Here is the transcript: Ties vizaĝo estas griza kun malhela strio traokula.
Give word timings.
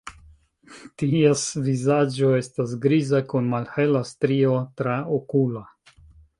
Ties 1.01 1.43
vizaĝo 1.67 2.31
estas 2.39 2.73
griza 2.87 3.21
kun 3.35 3.53
malhela 3.53 4.05
strio 4.15 4.59
traokula. 4.81 5.67